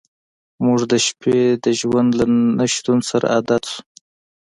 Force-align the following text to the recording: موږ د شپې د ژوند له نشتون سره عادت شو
موږ 0.65 0.79
د 0.91 0.93
شپې 1.05 1.39
د 1.63 1.65
ژوند 1.79 2.09
له 2.19 2.25
نشتون 2.59 2.99
سره 3.09 3.25
عادت 3.35 3.63
شو 3.71 3.79